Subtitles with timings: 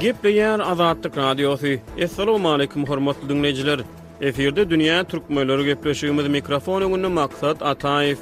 [0.00, 1.66] Gepleyen Azadlık Radyosu.
[2.04, 3.80] Assalamu aleykum hormatly dinleyijiler.
[4.20, 8.18] Eferde dünýä türkmenleri gepleşýümiz mikrofon öňünde maksat Ataýew.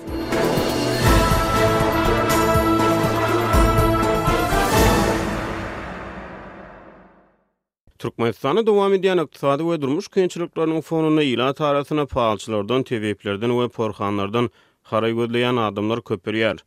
[7.98, 14.50] Türkmenistan'a devam edýän ykdysady we durmuş kynçylyklaryň fonuna ýyla taýdanyň palçylardan, TV-lerden we porxanlardan
[14.90, 16.58] Xaray gödleyen adamlar köpürýär.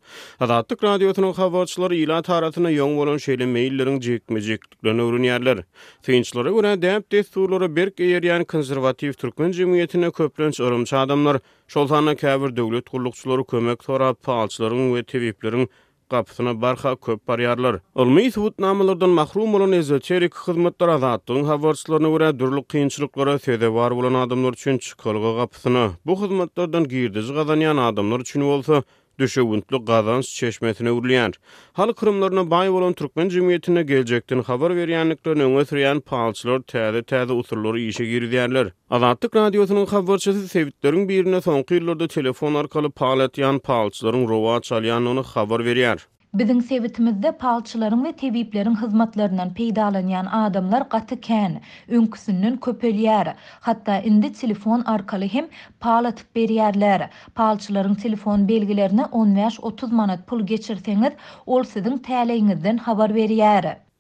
[0.44, 5.62] Adatlyk radiosynyň habarçylary ýyla taratyna ýoň bolan şeýle meýilleriň jekmejeklerini öwrenýärler.
[6.10, 11.40] Tynçlara görä däp destulary berk ýerýän konservatif türkmen jemgyýetine köplenç örümçi adamlar
[11.78, 15.70] şolsanyň käbir döwlet gurulukçylary kömek sorap, paýçylaryň we tebiplerin
[16.10, 17.80] kapısına barxa köp baryarlar.
[17.96, 24.14] Ulmy subut namalardan mahrum bolan ezoterik hyzmatlar azatyň habarçylaryna görä dürlük kynçylyklara söze bar bolan
[24.24, 25.84] adamlar üçin çykylgy kapısyna.
[26.06, 28.84] Bu hyzmatlardan girdiz gazanýan adamlar üçin bolsa,
[29.20, 31.34] düşewüntli gazans çeşmesine urlayan.
[31.74, 37.76] Hal kurumlarına bay bolan Türkmen jemiyetine geljekden habar berýänliklerini öňe sürýän paçlar täze täze usullar
[37.84, 38.72] işe girýärler.
[38.90, 46.00] Azatlyk radiosynyň habarçysy sebitlerini birine soňky ýyllarda telefon arkaly paýlatýan paçlaryň rowa çalýanyny habar berýär.
[46.34, 51.56] Bizin sevitimizde palçıların ve tebiplerin hizmetlerinden peydalanyan adamlar qatı kən,
[52.00, 53.32] ünküsünün köpölyər,
[53.70, 55.48] hatta indi telefon arkalı hem
[55.80, 57.08] palatıp beriyərlər.
[57.42, 61.14] Palçıların telefon belgilerine 15-30 manat pul geçirseniz,
[61.46, 63.16] ol sizin tələyinizden havar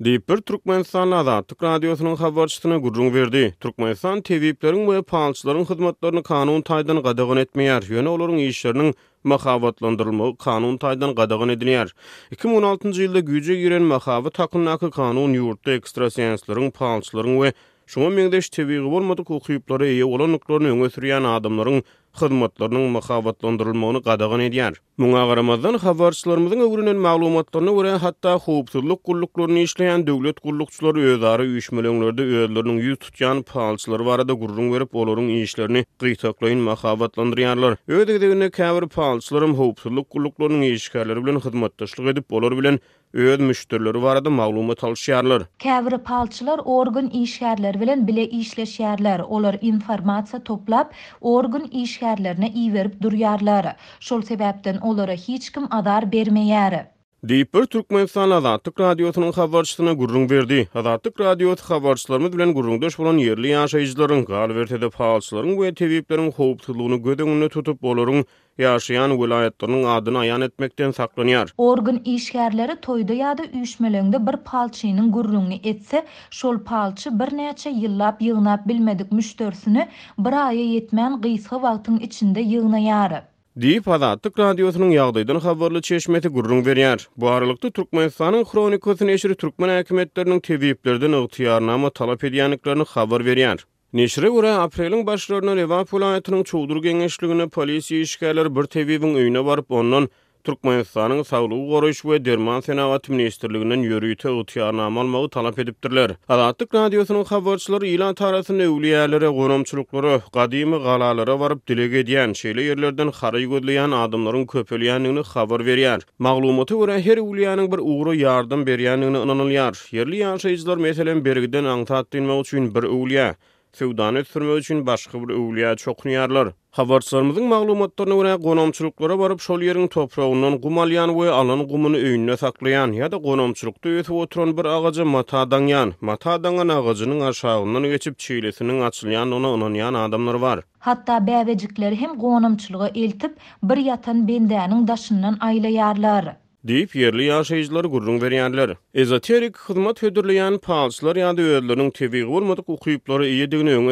[0.05, 3.55] Deyip bir da Azatlık Radyosu'nun gurrun verdi.
[3.59, 7.81] Türkmenistan teviplerin ve palçıların hizmetlerini kanun taydan gadagın etmeyer.
[7.89, 11.93] Yöne olurun işlerinin mahavatlandırılma kanun taydan gadagın ediniyer.
[12.35, 17.53] 2016-cı yılda güce giren mahavat hakkındaki kanun yurtta ekstrasiyansların, pahalçıların ve
[17.87, 21.83] Şuma mengdeş tebiği olmadık okuyuplara iyi olanlıklarını öngösüriyen adamların
[22.17, 24.73] hyzmatlaryny mahabatlandyrylmagyny gadagan edýär.
[25.01, 32.79] Muňa garamazdan habarçylarymyzyň öwrünen maglumatlaryny we hatda howpsuzlyk gullyklaryny işleýän döwlet gullyklary özleri üýtmelerinde özleriniň
[32.87, 37.77] ýüz tutýan paýçylary barada gurrun berip olaryň işlerini gytaklaýyn mahabatlandyrýarlar.
[37.87, 42.79] Öýdegi güne käwir paýçylarym howpsuzlyk gullyklarynyň işgärleri bilen hyzmatdaşlyk edip olar bilen
[43.13, 45.45] öz müşterileri barada maglumat alýarlar.
[45.59, 49.21] Käwir paýçylar organ işgärleri bilen bile işleşýärler.
[49.21, 53.67] Olar informasiýa toplap organ iş işgərlərini iyi verib duryarlar.
[54.11, 56.85] Şol sebəbdən olara hiç kim adar bermeyəri.
[57.27, 60.67] Deýip Türkmenistan türkmen sanly adatlyk radiosynyň habarçylygyna gurrun berdi.
[60.73, 64.53] Adatlyk radio habarçylarymyz bilen gurrun döş bolan ýerli ýaşaýjylaryň gal
[64.99, 68.23] paýçylaryň we tebiplerin howpsuzlygyny gödüňünde tutup bolaryň
[68.65, 71.51] ýaşaýan welaýetlarynyň adyny aýan etmekden saklanýar.
[71.67, 76.05] Organ işgärleri toyda ýa-da üýşmelerinde bir palçynyň gurrunyny etse,
[76.41, 79.89] şol palçy bir näçe ýyllap ýygnap bilmedik müştörsünü
[80.29, 83.21] bir aýa ýetmän gysga wagtyň içinde ýygnaýar.
[83.59, 87.01] Diýip hada Türk radiosynyň ýagdaýdan habarly çeşmeti gurrun berýär.
[87.19, 93.57] Bu aralykda Türkmenistanyň kronikasyny eşir türkmen häkimetleriniň tebiýetlerden ugtyýarna talap edýänliklerini habar berýär.
[94.01, 100.09] Neşre ura aprelin başlarına Revan Pulayatının çoğdur gengeşlüğüne polisi işgaller bir tevibin öyüne varıp onun
[100.47, 106.13] Türkmenistanyň saglyk goraýyş we derman senawaty ministrliginiň ýörüýte ýetýän amalmagy talap edipdirler.
[106.35, 113.43] Adatlyk radiosynyň habarçylary ýylan taratyny öwliýäleri, goramçylyklary, gadymy galalara baryp dilek edýän, şeýle yerlerden haraý
[113.55, 116.07] gödleýän adamlaryň köpelýänligini habar berýär.
[116.29, 119.75] Maglumaty görä her öwliýanyň bir ugry yardım berýänligini ynanylýar.
[119.99, 123.31] Yerli ýaşaýjylar meselem bergiden aňtatdyň üçin bir öwliýa
[123.73, 126.47] sevdan etdirmek üçin başga bir öwliýa çokunýarlar.
[126.77, 133.17] Habarçylarymyzyň maglumatlaryna görä gonomçuluklara barap şol ýeriň toprağından gumalyan we alan gumuny öýüne saklaýan ýa-da
[133.27, 135.93] gonomçulukda ýetip oturan bir mata matadanyan.
[136.01, 140.59] mata matadan agajynyň aşagyndan geçip çiýlesiniň açylýan ononyan adamlar bar.
[140.79, 146.35] Hatta bäwejikler hem gonomçuluga eltip bir ýatan bendäniň daşyndan aýlaýarlar.
[146.63, 148.75] deyip yerli yaşayıcılar gurrun veriyenler.
[148.93, 153.87] Ezoterik hizmet hödürleyen palçlar ya da öğrenlerinin tebiq olmadık okuyupları iyi digini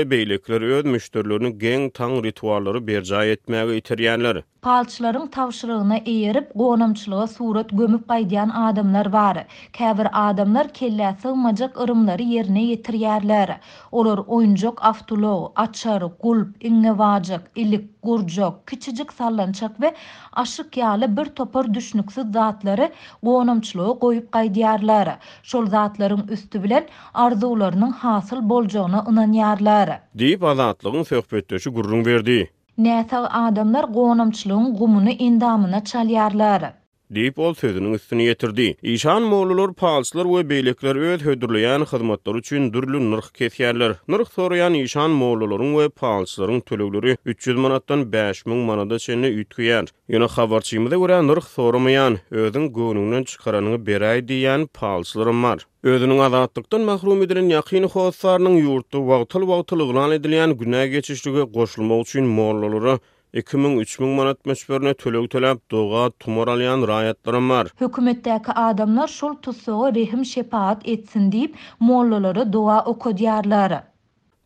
[0.00, 4.42] ve beylikleri öd müşterilerini gen tan ritualları berca etmeyi itiriyenler.
[4.62, 9.46] Palçların tavşırığına eğerip qonamçılığa surat gömüp qaydiyan adamlar var.
[9.78, 13.60] Kavir adamlar kelle sığmacak ırımları yerine yetiriyerler.
[13.92, 19.94] Olur oyuncak aftulo, açarı, gulp, ingevacak, ilik, gurcak, küçücük sallançak ve
[20.32, 25.08] aşık yağlı bir topar düşnüksiz zatları gonumçluğu goyup gaydiyarlar.
[25.42, 26.84] Şol zatların üstü bilen
[27.14, 30.00] arzularının hasıl bolcağına inanyarlar.
[30.14, 32.50] Deyip azatlığın söhbetdeşi gurrun verdi.
[32.78, 36.79] Näsa adamlar gonumçluğun gumunu indamına çalyarlar.
[37.14, 38.76] deyip ol sözünün üstünü yetirdi.
[38.82, 43.92] İşan Moğlular, Palslar ve Beylikler öz hödürleyen hizmetler için dürlü nırh kesiyerler.
[44.08, 49.84] Nırh soruyan işan Moğluların ve Palsların tölüleri 300 manattan 5 min manada çenini ütkiyer.
[50.08, 55.66] Yine xabarçiyimize göre nırh sorumayan, özün gönlünün çıkaranını beray diyen Palslarım var.
[55.82, 62.24] Özünün azatlıktan mahrum edilen yakini hosarının yurtu vaqtıl vaqtıl ıglan edilen günah geçişlüge qoşulma uçun
[62.24, 62.98] morlaları
[63.34, 67.66] 2000-3000 manat mesberne tölög tölep doga tumor alyan raýatlarym bar.
[67.78, 73.80] Hökümetdäki adamlar şol tusuga rehim şepaat etsin deyip, mollalary doğa okudýarlar.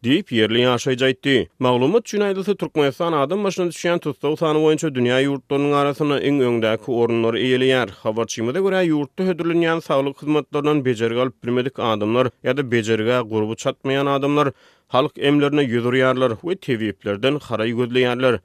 [0.05, 1.47] Deyip yerli ýaşajy aýtdy.
[1.59, 7.39] Maglumat üçin Türkmenistan adam maşyny düşen tusda usany boýunça dünýä ýurtlarynyň arasynda iň öňdäki orunlary
[7.41, 7.89] eýeliýär.
[8.03, 14.53] Habarçymyda görä ýurtda hödürlenýän saglyk hyzmatlarynyň bejerge alyp bilmedik adamlar ýa-da bejerge gurbu çatmayan adamlar
[14.89, 18.41] Halk emlerine yudur yarlar ve TV iplerden harayi yarlar.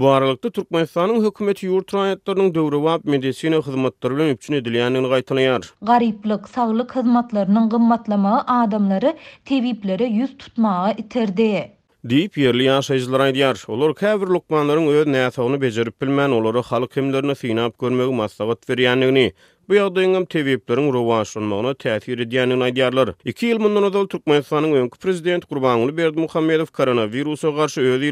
[0.00, 5.60] Bu aralıkta Türkmenistan'ın hükümeti yurt rayetlerinin dövrü vab medisina hizmetleri ile mümkün edilenini gaytanayar.
[5.82, 11.70] Gariplik, sağlık hizmetlerinin gımmatlama adamları tebiplere yüz tutmağa itirdi.
[12.04, 13.64] Deyip yerli yaşayıcılar aydiyar.
[13.68, 19.30] Olur kəvr lukmanların öz nəsağını becerip bilmən, olur halk himlerini sinab görmək masaqat veriyanlığını.
[19.68, 23.14] Bu ýagdaýyňam tebiplerin rowaşlanmagyna täsir edýänini aýdýarlar.
[23.24, 28.02] 2 ýyl mundan öňkü prezident Gurbanguly Berdimuhammedow koronawirusa garşy öz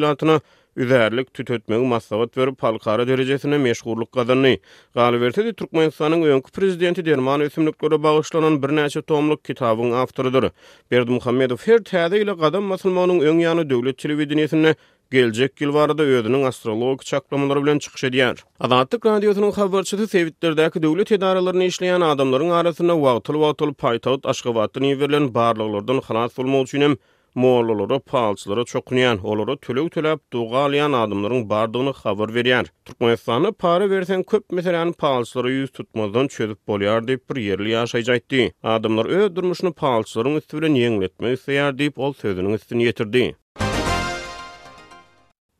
[0.76, 4.56] Üzerlik tütötmek masavat verip halkara derecesine meşgurluk kazanlı.
[4.94, 10.50] Galiberti de Türkmenistan'ın öyönkü prezidenti derman ösümlüklere bağışlanan bir neşe tomluk kitabın avtarıdır.
[10.90, 14.74] Berdi Muhammedov her tada ile kadam masalmanın öngyanı dövlet televidiniyesine
[15.10, 18.38] gelecek yıl var da ödünün astrolog çaklamaları bilen çıkış ediyar.
[18.60, 24.54] Adatlık radyosunun haberçisi sevittirdeki devlet edaralarını işleyen adamların arasında vatul vatul vatul vatul vatul vatul
[24.54, 26.96] vatul vatul vatul
[27.34, 32.66] moğollara, palçılara çokunayan, olara tülük tülep duğalayan adımların bardığını xavar veriyar.
[32.84, 38.36] Turkmenistan'ı para versen köp meselen palçılara yüz tutmazdan çözüp boliyar deyip bir yerli yaşayacaktı.
[38.62, 43.36] Adımlar öy durmuşunu palçıların üstüvülen yengletme isteyar deyip ol sözünün üstünü yetirdi.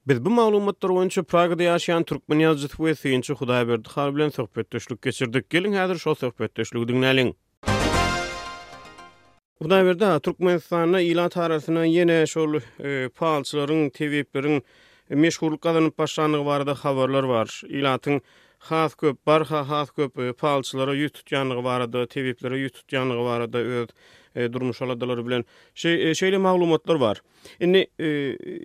[0.09, 5.50] Biz bu maglumatlar boýunça Pragada ýaşaýan türkmen ýazgysy we synçy Hudaýberdi Har bilen söhbetdeşlik geçirdik.
[5.50, 7.32] Gelin häzir şo söhbetdeşligi dinläliň.
[9.62, 14.64] Buna bir daha Türkmenistan'a ilan tarihine yine şol e, pahalçıların, tevhiblerin
[15.10, 17.62] e, meşgul kadının başlandığı var haberler var.
[17.68, 18.20] İlanın
[18.58, 21.64] haf köp, barha haf köp e, pahalçıları yutut yanlığı
[24.36, 25.44] E, durmuş aladalar bilen
[25.75, 27.22] şey e, şeyle maglumatlar var.
[27.60, 28.06] Indi e,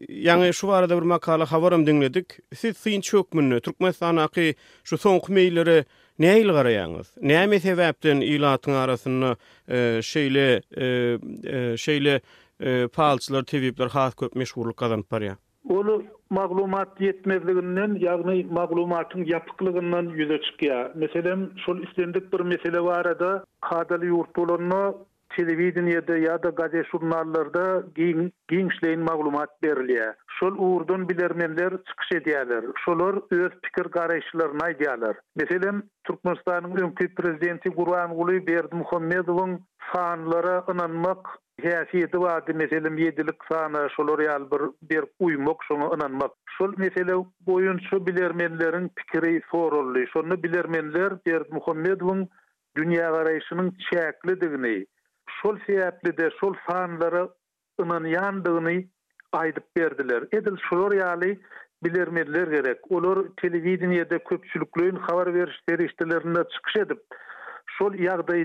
[0.09, 2.25] yani şu arada bir makala havaram dinledik.
[2.55, 5.85] Siz sin çok münnü Türkmenistan aqi şu son kumeylere
[6.19, 7.13] Ne ayıl garayanız?
[7.21, 8.71] Ne ayme sebepten ilatın
[10.01, 10.61] şeyle
[11.77, 12.21] şeyle
[12.59, 15.37] e, e palçılar, tevipler, has köp meşhurluk kazanıp var ya?
[15.69, 20.97] Olu maglumat yetmezliginden, ýagny maglumatın yapıklygyndan ýüze çykýar.
[20.99, 24.33] Meselem, şol istendik bir mesele barada, kadaly ýurt
[25.39, 27.63] televizyonda ya da gazet jurnallarda
[27.95, 30.13] giňişleýin maglumat berilýär.
[30.39, 32.63] Şol uwrdan bilermenler çykyş edýärler.
[32.85, 35.15] Şolar öz pikir garaýşlaryny aýdýarlar.
[35.41, 39.63] Meselem Türkmenistanyň öňki prezidenti Gurban Uly Berdi
[39.93, 41.23] sanlara ynanmak
[41.67, 42.43] häsiýeti bar.
[42.63, 46.31] Meselem ýedilik sana şolary bir bir uýmak şoňa ynanmak.
[46.57, 47.13] Şol mesele
[47.49, 50.09] boýunça bilermenleriň pikiri sorulýar.
[50.13, 52.27] Şonu bilermenler Berdi Muhammedowyň
[52.77, 54.77] dünýä garaýşynyň çäklidigini,
[55.41, 57.29] şol siyatli de şol sanlara
[57.81, 58.83] ınan yandığını
[59.31, 60.23] aydıp verdiler.
[60.31, 61.39] Edil şolor yali
[61.83, 62.91] bilirmeliler gerek.
[62.91, 67.01] Olur televizyon yada köpçülüklüğün havar verişleri iştelerine çıkış edip
[67.65, 67.93] şol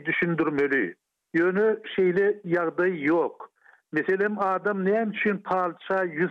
[0.04, 0.94] düşündürmeli.
[1.34, 3.50] Yönü şeyle yagdayı yok.
[3.92, 6.30] Meselim adam neyem çün palça yüz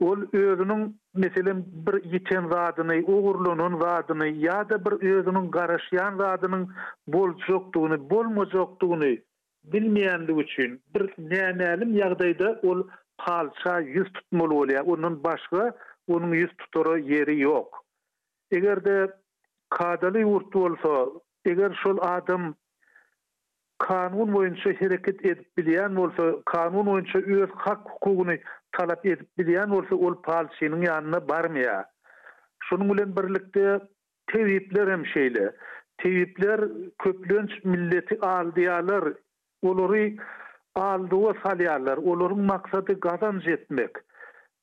[0.00, 6.72] Ol özünün meselim bir yiten vadını, uğurlunun vadını ya da bir özünün garaşyan vadının
[7.06, 8.08] bol çoktuğunu,
[9.70, 12.80] bilmeýändigi üçin bir näme-näme ýagdaýda ol
[13.24, 14.88] palça ýüz tutmaly bolýar.
[14.94, 15.66] Onuň başga
[16.16, 17.68] onuň ýüz tutary ýeri ýok.
[18.58, 18.96] Egerde
[19.78, 20.96] kadaly urtu bolsa,
[21.52, 22.48] eger şol adam
[23.86, 28.36] kanun boýunça hereket edip bilýän bolsa, kanun boýunça öz hak hukugyny
[28.78, 31.84] talap edip bilýän bolsa, ol palçynyň ýanyna barmaýar.
[32.68, 33.66] Şunun bilen birlikde
[34.32, 35.52] tewipler hem şeýle.
[36.02, 36.60] Tewipler
[37.72, 39.04] milleti aldyalar,
[39.66, 40.06] olary
[40.86, 43.96] aldyw salyarlar, olaryň maksady gazan jetmek.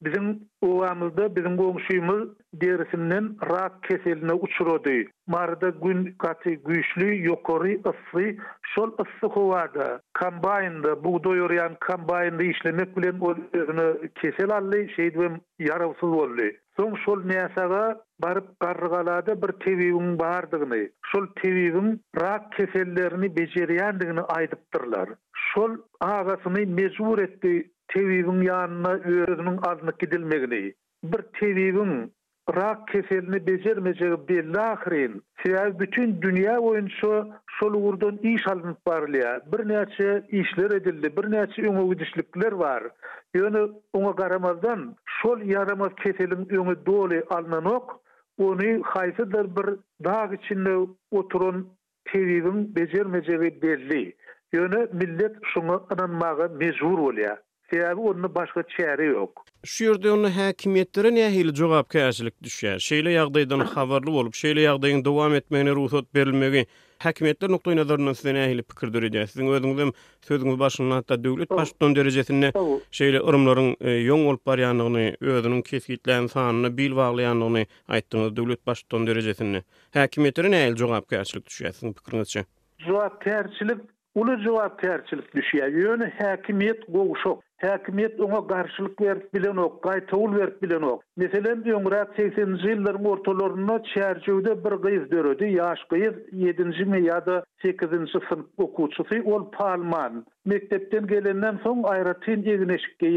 [0.06, 0.28] Bizim
[0.68, 2.22] uwamyzda bizim goňşuýymyz
[2.62, 5.00] derisinden rak keseline uçurady.
[5.34, 8.24] Marda gün gaty güýçli, ýokary ysy,
[8.76, 9.88] şol ysy howada
[10.22, 13.90] kombaynda bu doýuryan kombaynda işlemek bilen ol özüni
[14.22, 15.34] kesel alýy, şeýdem
[15.68, 16.48] ýarawsyz boldy.
[16.80, 17.84] Soň şol näsaga
[18.28, 21.88] baryp garrygalady bir tewiň bardygyny, şol tewiň
[22.22, 25.08] rak keselerini bejerýändigini aýdypdyrlar.
[25.52, 25.72] Şol
[26.14, 27.54] agasyny mejbur etdi
[27.94, 32.14] tebibin yanına özünün azlık gidilmegini, bir tebibin
[32.56, 37.26] rak keselini becermeyecek bir lahirin, siyasi bütün dünya boyunca
[37.60, 42.84] sol uğurdan iş alınıp varlıya, bir neyse işler edildi, bir neyse ünlü gidişlikler var.
[43.36, 48.02] ýöne ona garamazdan sol yaramaz keselin ünlü dolu almanok
[48.38, 49.68] onu haysadır bir
[50.06, 50.78] dağ içinde
[51.12, 51.70] oturun
[52.06, 54.16] tebibin becermeyecek belli.
[54.54, 57.38] Yani millet şunu ananmağa mecbur oluyor.
[57.70, 59.32] Sebäbi onda başga çäri ýok.
[59.70, 62.78] Şu ýerde onu häkimetleri näme hili jogap käşilik düşýär.
[62.86, 66.64] Şeýle ýagdaýdan habarly bolup, şeýle ýagdaýyň dowam etmegine ruhsat berilmegi
[67.06, 69.18] häkimetler nukdaýy size üstüne hili pikir döredi.
[69.34, 69.86] Siziň özüňizde
[70.30, 72.48] sözüňiz başyna hatda döwlet başdan derejesinde
[73.02, 79.64] şeýle urumlaryň e, ýoň bolup barýanlygyny, özüniň kesgitlän sanyny bil baglaýanlygyny aýtdyňyz döwlet başdan derejesinde
[80.00, 81.80] häkimetleri näme hili jogap käşilik düşýär?
[81.94, 82.46] Pikiriňizçe.
[82.88, 83.80] Jogap käşilik
[84.16, 85.68] Ulu cevap terçilik düşüyor.
[85.68, 87.40] Yönü hakimiyet koğuşu.
[87.62, 91.02] Hakimiyet ona karşılık verip bilen ok, gaytavul verip bilen ok.
[91.18, 95.46] Meselen diyon, 80-ci yılların ortalarına çerçevde bir gıyız dörödü.
[95.46, 100.26] Yaş gıyız 7-ci mi da 8 sınıf okuçusu ol palman.
[100.46, 103.08] Mektepten gelenden son ayratin egin eşikge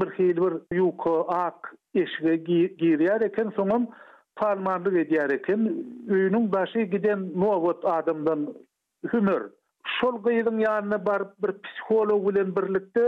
[0.00, 3.86] bir heil bir yuko, ak, eşge gir yereken sonum
[4.36, 5.70] palmanlık ediyereken.
[6.52, 8.54] başı giden muavut adamdan
[9.12, 9.42] hümür.
[10.00, 13.04] şol gyýyň ýanyna bar, bir psikolog bilen birlikde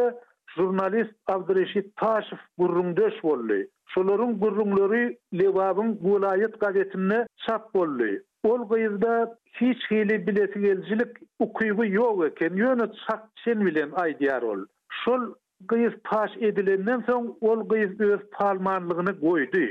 [0.56, 3.58] jurnalist Abdurreşit Taşyf gurrundeş boldy.
[3.94, 8.10] Şolaryň gurrunlary Lewabyň Gulaýat gazetini çap boldy.
[8.44, 9.14] Ol gyýyzda
[9.60, 14.64] hiç hili bileti geljilik ukuýgy ýok eken, ýöne çak sen bilen aýdýar ol.
[15.04, 15.28] Şol
[15.72, 19.66] gyýyz taş edilenden soň ol gyýyz öz palmanlygyny goýdy.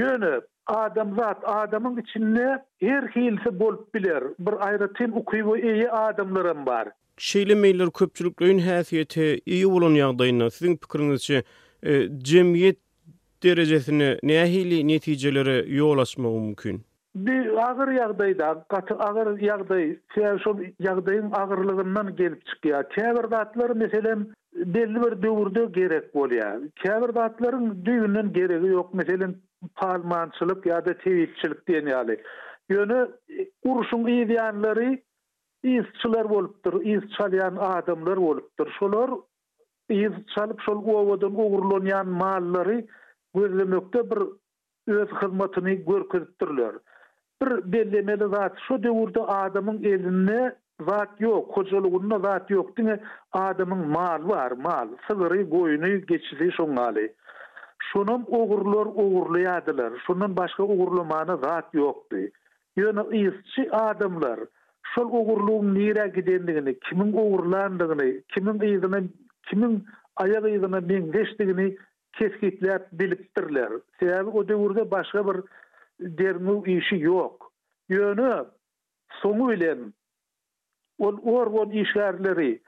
[0.00, 0.34] Ýöne
[0.68, 4.24] adamzat, adamın içinde her hilsi bolup bilir.
[4.38, 6.88] Bir ayrı tem ukuyu iyi adamlarım var.
[7.16, 11.30] Şeyle meyler köpçülüklüğün hâsiyeti iyi olan yağdayına sizin pikiriniz
[11.86, 12.76] e, cemiyet
[13.42, 16.82] derecesini nehili neticelere yol mümkün.
[17.14, 18.64] Bir ağır yağdayda,
[18.98, 22.84] ağır yağday, şu yağdayın ağırlığından gelip çıkıyor.
[22.90, 24.16] Kever mesela
[24.54, 26.60] belli bir dövürde gerek oluyor.
[26.82, 28.90] Kever dağıtların düğünün gereği yok.
[28.94, 29.28] Mesela
[29.74, 32.22] palmançılık ya da tevhidçilik diyen yali.
[32.68, 33.08] Yönü
[33.64, 34.28] uruşun iyi
[35.62, 38.66] izçiler olupdur, iz çalayan adamlar olupdur.
[38.78, 39.10] Şolar
[39.88, 42.84] iz çalıp şol uvadın uğurlanyan malları
[43.34, 44.18] gözlemekte bir
[44.86, 46.72] öz hizmetini görkürtürler.
[47.42, 50.56] Bir bellemeli zat şu devurda adamın elinde
[50.88, 52.70] zat yok, kocalığında zat yok.
[53.32, 54.88] adamın mal var, mal.
[55.10, 57.08] Sıvırı, goyunu, geçisi şun alı.
[57.92, 62.16] şunun oğurlar oğurlayadılar şunun başka oğurlumanı rahat yoktu
[62.76, 64.40] yani isçi adamlar
[64.94, 69.08] şol oğurluğun nire gidendigini kimin oğurlandığını kimin izini
[69.50, 71.76] kimin ayağ izini men geçtigini
[72.12, 73.68] keskitlep bilipdirler
[74.00, 75.42] sebebi o devurda başka bir
[76.00, 77.52] dermi işi yok
[77.88, 78.44] yönü
[79.22, 79.76] soğuyla
[80.98, 82.62] ol orvon işlerleri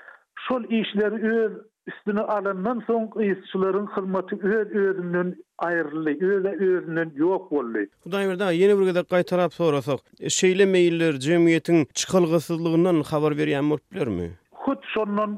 [0.48, 1.52] şol işleri öz
[1.90, 7.84] üstüne alandan son ýetişçilerin hyzmaty öz özünden ayrılı, öle özünden yok boldy.
[8.06, 10.00] Hudaý berdi, ýene bir gede gaýtarap sorasak,
[10.38, 14.26] şeýle meýiller jemgyýetiň çykylgysyzlygyndan habar berýän bolup bilermi?
[14.62, 15.30] Hut şondan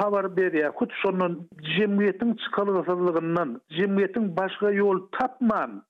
[0.00, 0.70] habar berýär.
[0.78, 1.32] Hut şondan
[1.76, 5.82] jemgyýetiň çykylgysyzlygyndan, jemgyýetiň başga ýol tapman,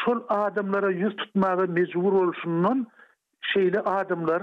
[0.00, 2.78] şol adamlara ýüz tutmagy mejbur bolşundan
[3.52, 4.42] şeýle adamlar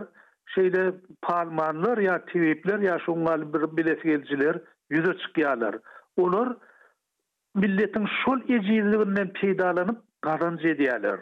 [0.55, 0.83] şeýle
[1.21, 4.03] palmanlar ya tiwipler ya şoňal bir bilet
[4.91, 5.75] yüze çıkyalar.
[6.17, 6.47] Onur
[7.55, 11.19] milletin şol ejizliginden peýdalanyp garanç edýärler.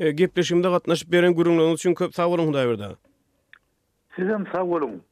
[0.00, 2.86] E, Gepleşimde gatnaşyp beren gürüňler üçin köp sag bolun hudaý berdi.
[4.16, 5.02] Sizem sag bolun.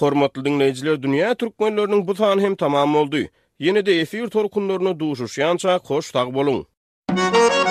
[0.00, 3.24] Hormatly dinleýijiler, dünýä türkmenläriniň bu taýyny hem tamam boldy.
[3.58, 7.65] Yenide de efir torkunlaryna duşuşýança hoş sag bolun.